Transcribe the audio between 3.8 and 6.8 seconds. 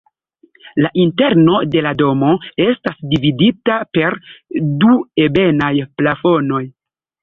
per du ebenaj plafonoj.